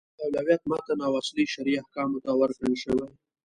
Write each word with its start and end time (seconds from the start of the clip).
اولویت 0.25 0.61
متن 0.69 0.99
او 1.07 1.11
اصلي 1.21 1.45
شرعي 1.53 1.73
احکامو 1.81 2.17
ته 2.25 2.31
ورکړل 2.39 2.73
شوی. 2.83 3.05